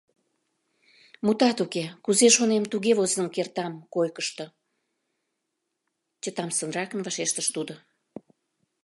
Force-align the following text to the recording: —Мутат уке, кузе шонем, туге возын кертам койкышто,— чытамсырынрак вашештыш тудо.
—Мутат 1.25 1.57
уке, 1.65 1.85
кузе 2.05 2.27
шонем, 2.35 2.63
туге 2.71 2.91
возын 2.97 3.27
кертам 3.35 3.73
койкышто,— 3.93 4.45
чытамсырынрак 6.21 6.89
вашештыш 7.05 7.47
тудо. 7.55 7.73